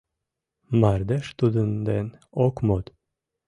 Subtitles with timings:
[0.79, 2.05] Мардеж тудын ден
[2.45, 2.85] ок мод.